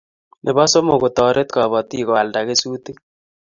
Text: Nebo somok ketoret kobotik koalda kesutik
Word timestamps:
Nebo 0.43 0.61
somok 0.71 0.99
ketoret 1.03 1.49
kobotik 1.55 2.05
koalda 2.07 2.39
kesutik 2.47 2.97